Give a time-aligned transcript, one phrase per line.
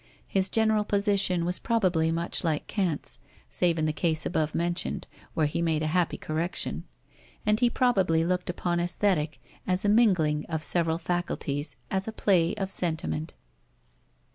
[0.27, 3.19] His general position was probably much like Kant's
[3.51, 6.85] (save in the case above mentioned, where he made a happy correction),
[7.45, 12.55] and he probably looked upon Aesthetic as a mingling of several faculties, as a play
[12.55, 13.35] of sentiment.